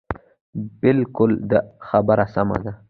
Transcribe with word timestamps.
بلکل 0.81 1.31
دا 1.49 1.59
خبره 1.87 2.25
سمه 2.33 2.57
ده. 2.63 2.71